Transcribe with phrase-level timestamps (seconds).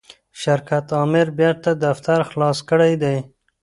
[0.41, 3.17] شرکت آمر بیرته دفتر خلاص کړی دی.